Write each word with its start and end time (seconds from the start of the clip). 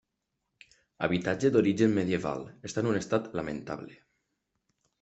Habitatge 1.07 1.51
d'origen 1.57 1.93
medieval, 1.99 2.43
està 2.71 2.85
en 2.85 2.91
un 2.95 2.99
estat 3.03 3.31
lamentable. 3.41 4.03